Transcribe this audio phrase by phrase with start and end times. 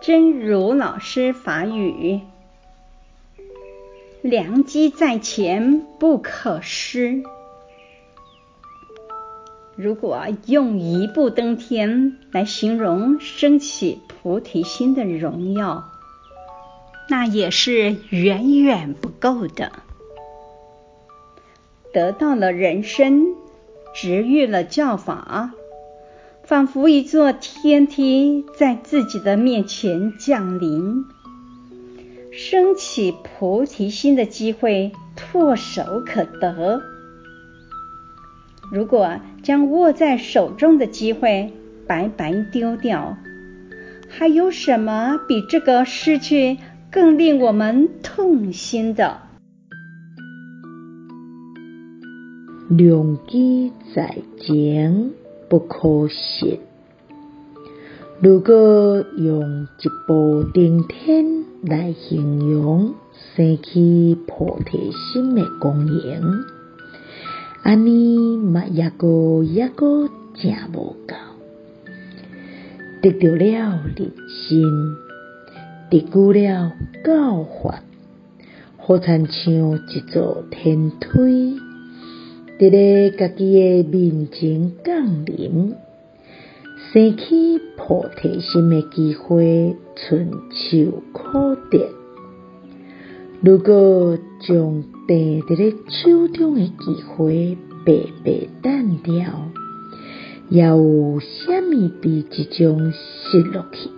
[0.00, 2.20] 真如老师法语：
[4.22, 7.22] 良机在前不可失。
[9.74, 15.84] 如果用一步登天来形容升起菩提心的荣耀，
[17.08, 19.72] 那也是远远不够的。
[21.92, 23.34] 得到了人身，
[23.94, 25.52] 值遇了教法。
[26.46, 31.04] 仿佛一座天梯在自己的面前降临，
[32.30, 36.80] 升起菩提心的机会唾手可得。
[38.70, 41.52] 如果将握在手中的机会
[41.84, 43.18] 白白丢掉，
[44.08, 46.58] 还有什么比这个失去
[46.92, 49.20] 更令我们痛心的？
[52.68, 55.10] 良机在前。
[55.48, 56.58] 不可失。
[58.20, 62.94] 如果用一步登天来形容
[63.34, 66.44] 升起菩提心的功能，
[67.62, 71.14] 安尼嘛犹阁犹阁真无够。
[73.02, 74.96] 得到了人身，
[75.90, 76.72] 得具了
[77.04, 77.82] 教法，
[78.78, 79.52] 好亲像
[79.88, 81.60] 一座天梯。
[82.58, 85.74] 伫咧家己的面前降临，
[86.90, 91.90] 升起菩提心的机会伸手可得。
[93.42, 97.92] 如果将握伫咧手中的机会白
[98.24, 99.14] 白耽掉，
[100.48, 103.90] 犹有啥物比这种失落去，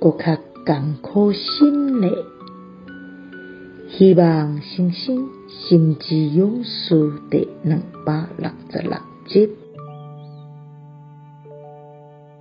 [0.00, 2.08] 阁较艰苦心呢？
[3.98, 9.61] 希望星星心之勇士第两百六十六集。